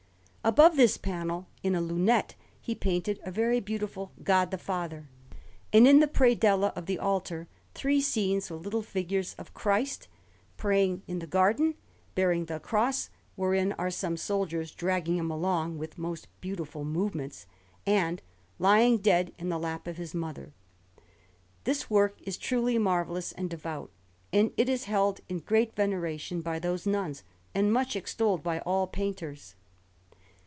[0.43, 5.07] Above this panel, in a lunette, he painted a very beautiful God the Father,
[5.71, 10.07] and in the predella of the altar three scenes with little figures, of Christ
[10.57, 11.75] praying in the Garden,
[12.15, 17.45] bearing the Cross (wherein are some soldiers dragging Him along with most beautiful movements),
[17.85, 18.19] and
[18.57, 20.53] lying dead in the lap of His Mother.
[21.65, 23.91] This work is truly marvellous and devout;
[24.33, 27.21] and it is held in great veneration by those nuns,
[27.53, 29.53] and much extolled by all painters.